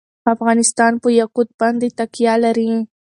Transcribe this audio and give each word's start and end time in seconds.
افغانستان 0.33 0.93
په 1.03 1.09
یاقوت 1.19 1.49
باندې 1.59 1.87
تکیه 1.97 2.35
لري. 2.43 2.71